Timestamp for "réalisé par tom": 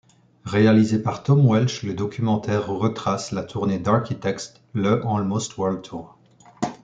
0.45-1.45